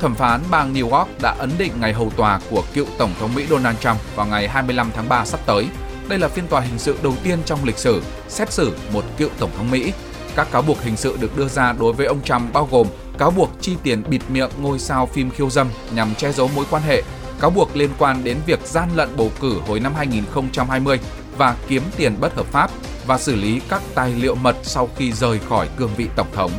Thẩm 0.00 0.15
phán 0.15 0.41
bang 0.50 0.75
New 0.75 0.91
York 0.91 1.09
đã 1.23 1.35
ấn 1.38 1.50
định 1.59 1.73
ngày 1.81 1.93
hầu 1.93 2.11
tòa 2.11 2.41
của 2.50 2.62
cựu 2.75 2.87
Tổng 2.99 3.11
thống 3.20 3.35
Mỹ 3.35 3.47
Donald 3.50 3.79
Trump 3.79 3.97
vào 4.17 4.26
ngày 4.26 4.49
25 4.49 4.91
tháng 4.94 5.09
3 5.09 5.25
sắp 5.25 5.41
tới. 5.47 5.67
Đây 6.09 6.19
là 6.19 6.29
phiên 6.29 6.47
tòa 6.47 6.61
hình 6.61 6.79
sự 6.79 6.97
đầu 7.03 7.15
tiên 7.25 7.38
trong 7.44 7.65
lịch 7.65 7.79
sử 7.79 8.03
xét 8.29 8.53
xử 8.53 8.73
một 8.93 9.05
cựu 9.17 9.29
Tổng 9.38 9.50
thống 9.56 9.70
Mỹ. 9.70 9.93
Các 10.37 10.49
cáo 10.53 10.62
buộc 10.62 10.82
hình 10.82 10.97
sự 10.97 11.17
được 11.21 11.37
đưa 11.37 11.49
ra 11.49 11.73
đối 11.73 11.93
với 11.93 12.06
ông 12.06 12.23
Trump 12.23 12.53
bao 12.53 12.69
gồm 12.71 12.87
cáo 13.19 13.31
buộc 13.31 13.50
chi 13.61 13.76
tiền 13.82 14.03
bịt 14.09 14.23
miệng 14.29 14.50
ngôi 14.61 14.79
sao 14.79 15.06
phim 15.06 15.31
khiêu 15.31 15.50
dâm 15.50 15.69
nhằm 15.94 16.14
che 16.14 16.32
giấu 16.32 16.50
mối 16.55 16.64
quan 16.71 16.82
hệ, 16.82 17.03
cáo 17.41 17.50
buộc 17.50 17.76
liên 17.76 17.91
quan 17.99 18.25
đến 18.25 18.37
việc 18.47 18.61
gian 18.64 18.88
lận 18.97 19.09
bầu 19.17 19.31
cử 19.41 19.55
hồi 19.69 19.81
năm 19.81 19.94
2020 19.94 21.00
và 21.38 21.56
kiếm 21.69 21.82
tiền 21.97 22.14
bất 22.21 22.35
hợp 22.35 22.47
pháp 22.47 22.71
và 23.08 23.19
xử 23.19 23.37
lý 23.37 23.60
các 23.69 23.82
tài 23.94 24.14
liệu 24.14 24.34
mật 24.34 24.56
sau 24.62 24.88
khi 24.96 25.12
rời 25.12 25.38
khỏi 25.49 25.69
cương 25.76 25.90
vị 25.96 26.08
tổng 26.16 26.26
thống. 26.34 26.50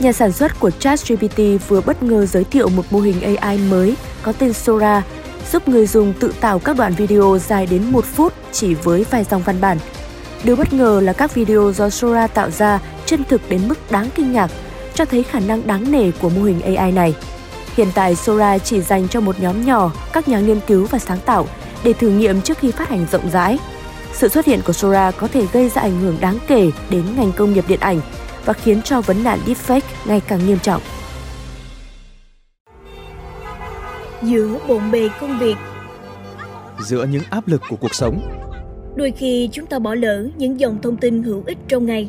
Nhà 0.00 0.12
sản 0.12 0.32
xuất 0.32 0.60
của 0.60 0.70
ChatGPT 0.70 1.68
vừa 1.68 1.80
bất 1.80 2.02
ngờ 2.02 2.26
giới 2.26 2.44
thiệu 2.44 2.68
một 2.68 2.84
mô 2.90 3.00
hình 3.00 3.36
AI 3.36 3.58
mới 3.58 3.96
có 4.22 4.32
tên 4.32 4.52
Sora, 4.52 5.02
giúp 5.52 5.68
người 5.68 5.86
dùng 5.86 6.12
tự 6.20 6.34
tạo 6.40 6.58
các 6.58 6.76
đoạn 6.76 6.94
video 6.94 7.38
dài 7.46 7.66
đến 7.66 7.82
một 7.92 8.04
phút 8.04 8.32
chỉ 8.52 8.74
với 8.74 9.04
vài 9.10 9.24
dòng 9.30 9.42
văn 9.42 9.60
bản. 9.60 9.78
Điều 10.44 10.56
bất 10.56 10.72
ngờ 10.72 11.00
là 11.04 11.12
các 11.12 11.34
video 11.34 11.72
do 11.72 11.90
Sora 11.90 12.26
tạo 12.26 12.50
ra 12.50 12.80
chân 13.06 13.24
thực 13.28 13.40
đến 13.48 13.68
mức 13.68 13.90
đáng 13.90 14.08
kinh 14.14 14.32
ngạc, 14.32 14.50
cho 14.94 15.04
thấy 15.04 15.22
khả 15.22 15.40
năng 15.40 15.66
đáng 15.66 15.92
nể 15.92 16.10
của 16.10 16.28
mô 16.28 16.42
hình 16.42 16.76
AI 16.76 16.92
này. 16.92 17.14
Hiện 17.76 17.88
tại 17.94 18.16
Sora 18.16 18.58
chỉ 18.58 18.80
dành 18.80 19.08
cho 19.08 19.20
một 19.20 19.40
nhóm 19.40 19.66
nhỏ 19.66 19.92
các 20.12 20.28
nhà 20.28 20.40
nghiên 20.40 20.60
cứu 20.60 20.86
và 20.90 20.98
sáng 20.98 21.18
tạo 21.24 21.46
để 21.84 21.92
thử 21.92 22.08
nghiệm 22.08 22.40
trước 22.40 22.58
khi 22.58 22.70
phát 22.70 22.88
hành 22.88 23.06
rộng 23.12 23.30
rãi. 23.30 23.58
Sự 24.14 24.28
xuất 24.28 24.46
hiện 24.46 24.60
của 24.66 24.72
Sora 24.72 25.10
có 25.10 25.28
thể 25.28 25.46
gây 25.52 25.68
ra 25.68 25.82
ảnh 25.82 26.00
hưởng 26.00 26.16
đáng 26.20 26.38
kể 26.46 26.70
đến 26.90 27.04
ngành 27.16 27.32
công 27.32 27.52
nghiệp 27.52 27.64
điện 27.68 27.80
ảnh 27.80 28.00
và 28.44 28.52
khiến 28.52 28.82
cho 28.82 29.00
vấn 29.00 29.24
nạn 29.24 29.38
deepfake 29.46 29.80
ngày 30.04 30.20
càng 30.28 30.46
nghiêm 30.46 30.58
trọng. 30.58 30.82
Giữa 34.22 34.58
bộn 34.68 34.90
bề 34.90 35.08
công 35.20 35.38
việc 35.38 35.56
Giữa 36.80 37.04
những 37.04 37.22
áp 37.30 37.48
lực 37.48 37.62
của 37.68 37.76
cuộc 37.76 37.94
sống 37.94 38.20
Đôi 38.96 39.12
khi 39.18 39.48
chúng 39.52 39.66
ta 39.66 39.78
bỏ 39.78 39.94
lỡ 39.94 40.26
những 40.36 40.60
dòng 40.60 40.82
thông 40.82 40.96
tin 40.96 41.22
hữu 41.22 41.42
ích 41.46 41.58
trong 41.68 41.86
ngày 41.86 42.08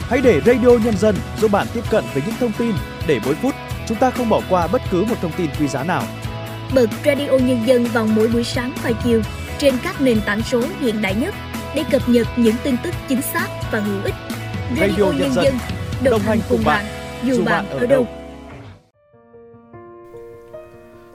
Hãy 0.00 0.20
để 0.24 0.40
Radio 0.46 0.68
Nhân 0.84 0.96
dân 0.96 1.14
giúp 1.40 1.50
bạn 1.52 1.66
tiếp 1.74 1.80
cận 1.90 2.04
với 2.14 2.22
những 2.26 2.34
thông 2.40 2.52
tin 2.58 2.72
để 3.06 3.20
mỗi 3.24 3.34
phút 3.34 3.54
chúng 3.88 3.98
ta 3.98 4.10
không 4.10 4.28
bỏ 4.28 4.40
qua 4.50 4.66
bất 4.66 4.82
cứ 4.90 5.04
một 5.04 5.14
thông 5.22 5.32
tin 5.36 5.50
quý 5.60 5.68
giá 5.68 5.84
nào. 5.84 6.02
Bật 6.74 6.90
Radio 7.04 7.30
Nhân 7.30 7.66
dân 7.66 7.84
vào 7.84 8.06
mỗi 8.06 8.28
buổi 8.28 8.44
sáng 8.44 8.72
và 8.82 8.92
chiều 9.04 9.20
trên 9.62 9.74
các 9.84 10.00
nền 10.00 10.20
tảng 10.26 10.42
số 10.42 10.62
hiện 10.80 11.02
đại 11.02 11.14
nhất 11.14 11.34
để 11.74 11.84
cập 11.90 12.02
nhật 12.08 12.26
những 12.36 12.54
tin 12.64 12.76
tức 12.84 12.94
chính 13.08 13.22
xác 13.22 13.48
và 13.72 13.80
hữu 13.80 14.02
ích 14.04 14.14
Radio 14.76 15.04
Nhân 15.18 15.32
dân, 15.32 15.54
đồng 16.02 16.20
hành 16.20 16.38
cùng 16.48 16.60
bạn, 16.64 16.84
dù 17.24 17.44
bạn 17.44 17.68
ở 17.68 17.86
đâu. 17.86 18.06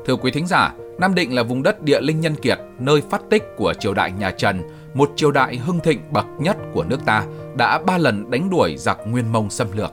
Thưa 0.06 0.16
quý 0.16 0.32
thính 0.32 0.48
giả, 0.48 0.74
Nam 1.00 1.16
Định 1.16 1.36
là 1.36 1.44
vùng 1.44 1.64
đất 1.64 1.84
địa 1.84 2.02
linh 2.02 2.22
nhân 2.22 2.36
kiệt, 2.36 2.60
nơi 2.80 3.02
phát 3.10 3.22
tích 3.30 3.44
của 3.58 3.74
triều 3.80 3.94
đại 3.94 4.12
nhà 4.12 4.32
Trần, 4.32 4.62
một 4.94 5.12
triều 5.16 5.32
đại 5.32 5.58
hưng 5.58 5.80
thịnh 5.80 6.00
bậc 6.12 6.26
nhất 6.40 6.58
của 6.74 6.84
nước 6.84 7.00
ta, 7.06 7.26
đã 7.56 7.80
ba 7.80 7.98
lần 7.98 8.32
đánh 8.32 8.50
đuổi 8.50 8.78
giặc 8.78 8.98
Nguyên 9.08 9.32
Mông 9.32 9.50
xâm 9.50 9.68
lược. 9.78 9.92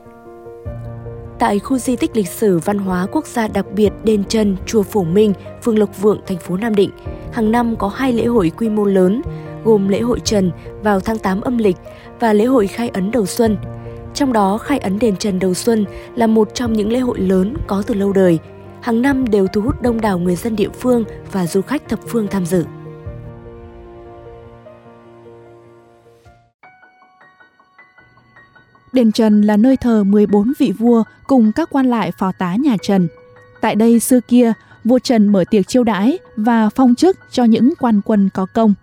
Tại 1.44 1.58
khu 1.58 1.78
di 1.78 1.96
tích 1.96 2.16
lịch 2.16 2.28
sử 2.28 2.58
văn 2.58 2.78
hóa 2.78 3.06
quốc 3.12 3.26
gia 3.26 3.48
đặc 3.48 3.66
biệt 3.74 3.92
Đền 4.04 4.24
Trần, 4.24 4.56
chùa 4.66 4.82
Phổ 4.82 5.04
Minh, 5.04 5.32
phường 5.62 5.78
Lộc 5.78 6.02
Vượng, 6.02 6.20
thành 6.26 6.38
phố 6.38 6.56
Nam 6.56 6.74
Định, 6.74 6.90
hàng 7.32 7.52
năm 7.52 7.76
có 7.76 7.88
hai 7.88 8.12
lễ 8.12 8.24
hội 8.24 8.52
quy 8.56 8.68
mô 8.68 8.84
lớn 8.84 9.22
gồm 9.64 9.88
lễ 9.88 10.00
hội 10.00 10.20
Trần 10.20 10.50
vào 10.82 11.00
tháng 11.00 11.18
8 11.18 11.40
âm 11.40 11.58
lịch 11.58 11.76
và 12.20 12.32
lễ 12.32 12.44
hội 12.44 12.66
khai 12.66 12.88
ấn 12.88 13.10
đầu 13.10 13.26
xuân. 13.26 13.56
Trong 14.14 14.32
đó, 14.32 14.58
khai 14.58 14.78
ấn 14.78 14.98
đền 14.98 15.16
Trần 15.16 15.38
đầu 15.38 15.54
xuân 15.54 15.84
là 16.14 16.26
một 16.26 16.54
trong 16.54 16.72
những 16.72 16.92
lễ 16.92 16.98
hội 16.98 17.18
lớn 17.18 17.54
có 17.66 17.82
từ 17.86 17.94
lâu 17.94 18.12
đời. 18.12 18.38
Hàng 18.80 19.02
năm 19.02 19.30
đều 19.30 19.46
thu 19.46 19.60
hút 19.60 19.82
đông 19.82 20.00
đảo 20.00 20.18
người 20.18 20.36
dân 20.36 20.56
địa 20.56 20.70
phương 20.80 21.04
và 21.32 21.46
du 21.46 21.62
khách 21.62 21.88
thập 21.88 21.98
phương 22.06 22.26
tham 22.30 22.46
dự. 22.46 22.64
Đền 28.94 29.12
Trần 29.12 29.42
là 29.42 29.56
nơi 29.56 29.76
thờ 29.76 30.04
14 30.04 30.52
vị 30.58 30.72
vua 30.78 31.02
cùng 31.26 31.52
các 31.52 31.68
quan 31.72 31.86
lại 31.86 32.12
phò 32.18 32.32
tá 32.32 32.56
nhà 32.56 32.76
Trần. 32.82 33.08
Tại 33.60 33.74
đây 33.74 34.00
xưa 34.00 34.20
kia, 34.20 34.52
vua 34.84 34.98
Trần 34.98 35.28
mở 35.28 35.44
tiệc 35.50 35.68
chiêu 35.68 35.84
đãi 35.84 36.18
và 36.36 36.68
phong 36.68 36.94
chức 36.94 37.18
cho 37.30 37.44
những 37.44 37.72
quan 37.78 38.00
quân 38.04 38.28
có 38.34 38.46
công. 38.54 38.74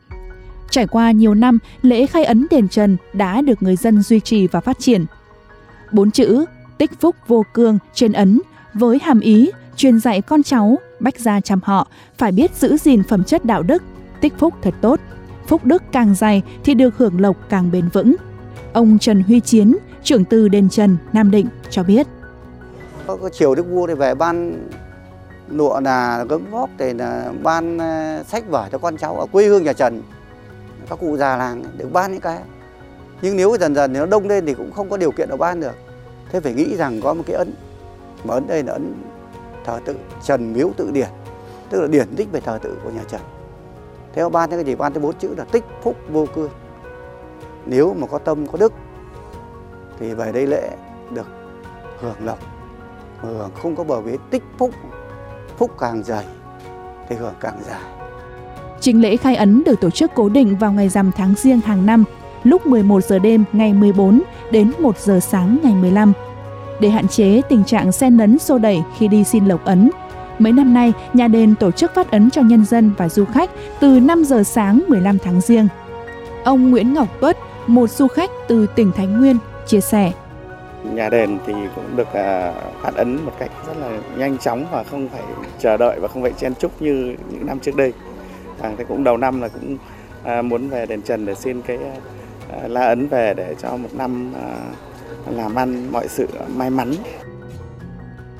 Trải 0.70 0.88
qua 0.88 1.12
nhiều 1.12 1.34
năm, 1.34 1.60
lễ 1.82 2.06
khai 2.06 2.24
ấn 2.26 2.48
đền 2.50 2.68
Trần 2.68 2.98
đã 3.14 3.42
được 3.42 3.64
người 3.64 3.76
dân 3.76 4.02
duy 4.02 4.20
trì 4.20 4.48
và 4.48 4.62
phát 4.62 4.80
triển. 4.80 5.06
Bốn 5.92 6.12
chữ 6.12 6.46
tích 6.78 6.92
phúc 7.00 7.16
vô 7.28 7.46
cương 7.54 7.78
trên 7.94 8.14
ấn 8.14 8.42
với 8.74 9.00
hàm 9.04 9.20
ý 9.20 9.52
truyền 9.76 10.00
dạy 10.00 10.22
con 10.22 10.44
cháu 10.44 10.80
bách 11.00 11.20
gia 11.20 11.42
chăm 11.42 11.60
họ 11.64 11.88
phải 12.18 12.32
biết 12.32 12.56
giữ 12.56 12.78
gìn 12.78 13.04
phẩm 13.04 13.24
chất 13.24 13.46
đạo 13.46 13.64
đức, 13.64 13.84
tích 14.22 14.34
phúc 14.38 14.54
thật 14.62 14.74
tốt. 14.82 15.00
Phúc 15.48 15.66
đức 15.66 15.84
càng 15.92 16.16
dày 16.16 16.42
thì 16.64 16.74
được 16.74 16.98
hưởng 16.98 17.22
lộc 17.22 17.50
càng 17.50 17.72
bền 17.72 17.90
vững. 17.94 18.16
Ông 18.74 19.00
Trần 19.00 19.24
Huy 19.24 19.40
Chiến, 19.40 19.78
trưởng 20.04 20.26
từ 20.26 20.48
đền 20.48 20.70
Trần, 20.70 20.98
Nam 21.14 21.32
Định 21.32 21.48
cho 21.70 21.84
biết. 21.84 22.08
Có, 23.08 23.30
chiều 23.32 23.56
đức 23.56 23.66
vua 23.70 23.88
thì 23.88 23.94
về 23.94 24.16
ban 24.16 24.68
lụa 25.50 25.80
là 25.80 26.26
gấm 26.30 26.52
vóc 26.52 26.70
thì 26.78 26.94
là 26.94 27.32
ban 27.44 27.78
ờ, 27.78 28.24
sách 28.28 28.50
vở 28.50 28.70
cho 28.72 28.78
con 28.78 28.98
cháu 28.98 29.20
ở 29.20 29.26
quê 29.32 29.46
hương 29.46 29.64
nhà 29.64 29.74
Trần. 29.74 30.02
Các 30.90 31.00
cụ 31.00 31.18
già 31.18 31.38
làng 31.38 31.64
được 31.78 31.94
ban 31.94 32.12
những 32.12 32.22
cái. 32.22 32.40
Nhưng 33.22 33.38
nếu 33.38 33.58
dần 33.60 33.76
dần 33.76 33.94
nó 33.94 34.06
đông 34.06 34.28
lên 34.28 34.46
thì 34.46 34.54
cũng 34.54 34.72
không 34.72 34.90
có 34.90 34.98
điều 34.98 35.12
kiện 35.12 35.30
để 35.30 35.38
ban 35.38 35.60
được. 35.60 35.76
Thế 36.32 36.40
phải 36.40 36.54
nghĩ 36.54 36.76
rằng 36.76 37.02
có 37.02 37.14
một 37.14 37.24
cái 37.28 37.36
ấn. 37.36 37.54
Mà 38.24 38.34
ấn 38.34 38.48
đây 38.48 38.64
là 38.64 38.74
ấn 38.74 38.94
thờ 39.66 39.80
tự 39.86 39.96
trần 40.24 40.54
miếu 40.54 40.70
tự 40.78 40.92
điển. 40.92 41.10
Tức 41.70 41.82
là 41.82 41.88
điển 41.88 42.16
tích 42.16 42.32
về 42.32 42.42
thờ 42.42 42.60
tự 42.62 42.78
của 42.84 42.90
nhà 42.90 43.02
trần. 43.08 43.22
Theo 44.14 44.30
ban 44.30 44.50
cái 44.50 44.64
gì? 44.64 44.76
Ban 44.76 44.94
tới 44.94 45.04
bốn 45.04 45.18
chữ 45.20 45.34
là 45.38 45.44
tích 45.44 45.64
phúc 45.84 45.96
vô 46.12 46.26
cương 46.36 46.50
nếu 47.66 47.94
mà 47.94 48.08
có 48.08 48.18
tâm 48.18 48.48
có 48.48 48.58
đức 48.58 48.74
thì 50.00 50.14
về 50.14 50.32
đây 50.32 50.48
lễ 50.48 50.70
được 51.12 51.28
hưởng 52.00 52.26
lộc 52.26 52.40
hưởng 53.20 53.50
không 53.62 53.76
có 53.76 53.84
bờ 53.84 54.02
bế 54.02 54.18
tích 54.30 54.44
phúc 54.58 54.72
phúc 55.58 55.72
càng 55.80 56.04
dày 56.04 56.26
thì 57.10 57.16
hưởng 57.16 57.34
càng 57.40 57.60
dài 57.68 57.82
Trình 58.82 59.02
lễ 59.02 59.18
khai 59.18 59.36
ấn 59.36 59.64
được 59.64 59.82
tổ 59.82 59.90
chức 59.90 60.12
cố 60.16 60.30
định 60.30 60.58
vào 60.58 60.74
ngày 60.74 60.90
rằm 60.90 61.12
tháng 61.12 61.34
riêng 61.38 61.60
hàng 61.60 61.86
năm, 61.86 62.04
lúc 62.44 62.66
11 62.66 63.04
giờ 63.04 63.20
đêm 63.20 63.44
ngày 63.54 63.74
14 63.74 64.22
đến 64.52 64.72
1 64.80 64.98
giờ 64.98 65.20
sáng 65.20 65.58
ngày 65.64 65.74
15. 65.74 66.14
Để 66.80 66.90
hạn 66.90 67.08
chế 67.08 67.42
tình 67.50 67.64
trạng 67.64 67.92
xen 67.92 68.18
lấn 68.18 68.40
xô 68.40 68.58
đẩy 68.58 68.84
khi 68.98 69.08
đi 69.08 69.24
xin 69.24 69.46
lộc 69.46 69.66
ấn, 69.66 69.90
mấy 70.40 70.54
năm 70.54 70.74
nay 70.74 70.94
nhà 71.14 71.28
đền 71.28 71.56
tổ 71.56 71.72
chức 71.72 71.96
phát 71.96 72.12
ấn 72.12 72.30
cho 72.30 72.42
nhân 72.42 72.66
dân 72.66 72.92
và 72.98 73.10
du 73.10 73.26
khách 73.26 73.50
từ 73.80 74.00
5 74.00 74.24
giờ 74.24 74.44
sáng 74.44 74.82
15 74.88 75.18
tháng 75.24 75.42
riêng. 75.42 75.68
Ông 76.44 76.72
Nguyễn 76.72 76.94
Ngọc 76.94 77.08
Tuất, 77.20 77.38
một 77.72 77.90
du 77.90 78.08
khách 78.08 78.32
từ 78.48 78.68
tỉnh 78.76 78.92
Thái 78.92 79.08
Nguyên, 79.08 79.38
chia 79.68 79.82
sẻ. 79.82 80.12
Nhà 80.94 81.10
đền 81.10 81.38
thì 81.46 81.54
cũng 81.76 81.96
được 81.96 82.14
à, 82.14 82.54
phát 82.82 82.96
ấn 82.96 83.26
một 83.26 83.32
cách 83.40 83.52
rất 83.68 83.78
là 83.78 84.00
nhanh 84.18 84.38
chóng 84.38 84.66
và 84.72 84.84
không 84.84 85.10
phải 85.10 85.22
chờ 85.60 85.78
đợi 85.78 86.00
và 86.00 86.08
không 86.08 86.22
phải 86.22 86.34
chen 86.38 86.54
chúc 86.56 86.82
như 86.82 87.16
những 87.32 87.46
năm 87.46 87.60
trước 87.60 87.76
đây. 87.76 87.94
À, 88.62 88.72
thế 88.78 88.84
cũng 88.88 89.04
đầu 89.04 89.18
năm 89.18 89.42
là 89.42 89.48
cũng 89.48 89.78
à, 90.24 90.42
muốn 90.42 90.70
về 90.70 90.86
đền 90.86 91.02
Trần 91.02 91.26
để 91.26 91.36
xin 91.36 91.62
cái 91.62 91.78
à, 92.62 92.68
la 92.68 92.82
ấn 92.82 93.08
về 93.08 93.34
để 93.34 93.56
cho 93.62 93.78
một 93.78 93.90
năm 93.94 94.34
làm 95.30 95.56
ăn 95.56 95.92
mọi 95.92 96.08
sự 96.08 96.28
may 96.56 96.70
mắn. 96.70 96.94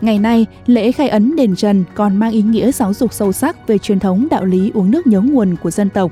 Ngày 0.02 0.20
nay, 0.20 0.46
lễ 0.66 0.92
khai 0.92 1.10
ấn 1.10 1.36
đền 1.36 1.56
Trần 1.56 1.84
còn 1.96 2.18
mang 2.18 2.32
ý 2.32 2.42
nghĩa 2.42 2.72
giáo 2.72 2.94
dục 2.94 3.14
sâu 3.14 3.32
sắc 3.32 3.68
về 3.68 3.78
truyền 3.78 4.00
thống 4.00 4.28
đạo 4.32 4.46
lý 4.46 4.72
uống 4.74 4.92
nước 4.92 5.08
nhớ 5.08 5.22
nguồn 5.22 5.56
của 5.64 5.72
dân 5.72 5.90
tộc. 5.90 6.12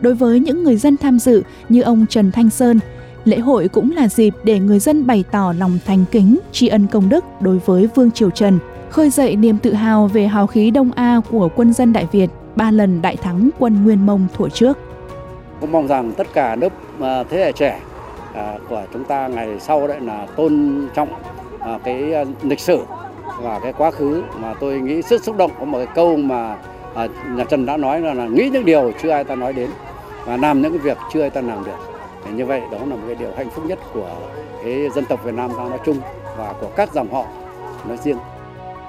Đối 0.00 0.14
với 0.14 0.40
những 0.40 0.64
người 0.64 0.76
dân 0.76 0.96
tham 0.96 1.18
dự 1.18 1.42
như 1.68 1.82
ông 1.82 2.06
Trần 2.08 2.32
Thanh 2.32 2.50
Sơn, 2.50 2.80
lễ 3.24 3.38
hội 3.38 3.68
cũng 3.68 3.92
là 3.96 4.08
dịp 4.08 4.34
để 4.44 4.58
người 4.58 4.78
dân 4.78 5.06
bày 5.06 5.24
tỏ 5.30 5.54
lòng 5.58 5.78
thành 5.86 6.04
kính, 6.10 6.38
tri 6.52 6.68
ân 6.68 6.86
công 6.86 7.08
đức 7.08 7.24
đối 7.40 7.58
với 7.58 7.88
Vương 7.94 8.10
Triều 8.10 8.30
Trần, 8.30 8.58
khơi 8.90 9.10
dậy 9.10 9.36
niềm 9.36 9.58
tự 9.58 9.72
hào 9.72 10.06
về 10.06 10.26
hào 10.26 10.46
khí 10.46 10.70
Đông 10.70 10.90
A 10.92 11.20
của 11.30 11.48
quân 11.56 11.72
dân 11.72 11.92
Đại 11.92 12.06
Việt, 12.12 12.30
ba 12.56 12.70
lần 12.70 13.02
đại 13.02 13.16
thắng 13.16 13.50
quân 13.58 13.84
Nguyên 13.84 14.06
Mông 14.06 14.26
thuở 14.36 14.48
trước. 14.48 14.78
Cũng 15.60 15.72
mong 15.72 15.86
rằng 15.86 16.12
tất 16.12 16.26
cả 16.34 16.56
lớp 16.56 16.72
à, 17.00 17.24
thế 17.30 17.38
hệ 17.38 17.52
trẻ 17.52 17.80
à, 18.34 18.58
của 18.68 18.82
chúng 18.92 19.04
ta 19.04 19.28
ngày 19.28 19.60
sau 19.60 19.86
đấy 19.86 20.00
là 20.00 20.26
tôn 20.36 20.82
trọng 20.94 21.08
à, 21.60 21.78
cái 21.84 22.14
lịch 22.42 22.60
sử 22.60 22.78
và 23.42 23.60
cái 23.62 23.72
quá 23.72 23.90
khứ 23.90 24.22
mà 24.38 24.54
tôi 24.60 24.80
nghĩ 24.80 25.02
rất 25.02 25.24
xúc 25.24 25.36
động. 25.36 25.50
Có 25.58 25.64
một 25.64 25.78
cái 25.78 25.94
câu 25.94 26.16
mà 26.16 26.56
nhà 27.36 27.44
Trần 27.44 27.66
đã 27.66 27.76
nói 27.76 28.00
là, 28.00 28.14
là 28.14 28.26
nghĩ 28.26 28.50
những 28.52 28.64
điều 28.64 28.92
chưa 29.02 29.10
ai 29.10 29.24
ta 29.24 29.34
nói 29.34 29.52
đến 29.52 29.70
và 30.24 30.36
làm 30.36 30.62
những 30.62 30.72
cái 30.72 30.78
việc 30.78 30.98
chưa 31.12 31.20
ai 31.20 31.30
ta 31.30 31.40
làm 31.40 31.64
được. 31.64 31.76
Để 32.26 32.32
như 32.32 32.46
vậy 32.46 32.60
đó 32.72 32.78
là 32.78 32.96
một 32.96 33.02
cái 33.06 33.14
điều 33.14 33.30
hạnh 33.36 33.50
phúc 33.50 33.64
nhất 33.66 33.78
của 33.94 34.08
cái 34.64 34.88
dân 34.94 35.04
tộc 35.04 35.24
Việt 35.24 35.34
Nam 35.34 35.50
ta 35.50 35.64
nói 35.64 35.78
chung 35.86 36.00
và 36.36 36.52
của 36.60 36.70
các 36.76 36.92
dòng 36.94 37.12
họ 37.12 37.24
nói 37.88 37.98
riêng. 38.04 38.18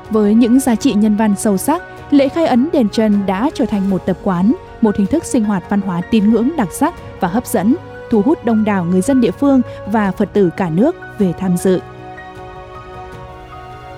Với 0.09 0.33
những 0.33 0.59
giá 0.59 0.75
trị 0.75 0.93
nhân 0.93 1.15
văn 1.15 1.35
sâu 1.37 1.57
sắc, 1.57 1.83
lễ 2.11 2.29
khai 2.29 2.45
ấn 2.45 2.69
đền 2.73 2.89
Trần 2.89 3.25
đã 3.25 3.49
trở 3.53 3.65
thành 3.65 3.89
một 3.89 4.05
tập 4.05 4.17
quán, 4.23 4.53
một 4.81 4.97
hình 4.97 5.07
thức 5.07 5.25
sinh 5.25 5.43
hoạt 5.43 5.63
văn 5.69 5.81
hóa 5.81 6.01
tín 6.11 6.29
ngưỡng 6.29 6.49
đặc 6.57 6.67
sắc 6.71 6.93
và 7.19 7.27
hấp 7.27 7.47
dẫn, 7.47 7.75
thu 8.11 8.21
hút 8.21 8.45
đông 8.45 8.63
đảo 8.63 8.85
người 8.85 9.01
dân 9.01 9.21
địa 9.21 9.31
phương 9.31 9.61
và 9.87 10.11
Phật 10.11 10.33
tử 10.33 10.49
cả 10.57 10.69
nước 10.69 10.95
về 11.19 11.33
tham 11.39 11.57
dự. 11.57 11.79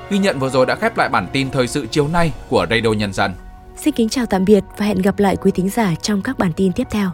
Ghi 0.10 0.18
nhận 0.18 0.40
vừa 0.40 0.50
rồi 0.50 0.66
đã 0.66 0.76
khép 0.76 0.98
lại 0.98 1.10
bản 1.10 1.28
tin 1.32 1.50
thời 1.52 1.68
sự 1.68 1.88
chiều 1.92 2.08
nay 2.08 2.34
của 2.50 2.66
Radio 2.70 2.94
Nhân 2.98 3.14
dân. 3.14 3.32
Xin 3.76 3.94
kính 3.94 4.10
chào 4.10 4.26
tạm 4.26 4.46
biệt 4.46 4.64
và 4.78 4.86
hẹn 4.86 5.02
gặp 5.02 5.20
lại 5.20 5.36
quý 5.36 5.52
thính 5.52 5.70
giả 5.70 5.96
trong 6.02 6.22
các 6.22 6.38
bản 6.38 6.54
tin 6.54 6.72
tiếp 6.72 6.88
theo. 6.92 7.10